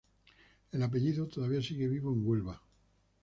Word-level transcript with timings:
El 0.71 0.81
apellido 0.81 1.27
todavía 1.27 1.61
sigue 1.61 1.87
vivo 1.87 2.11
en 2.11 2.25
Huelva. 2.27 2.59